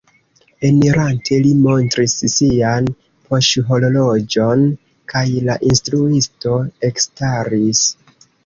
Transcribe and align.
Enirante 0.69 1.37
li 1.43 1.51
montris 1.65 2.15
sian 2.37 2.89
poŝhorloĝon 3.27 4.67
kaj 5.15 5.25
la 5.51 5.61
instruisto 5.71 6.59
ekstaris. 6.91 7.87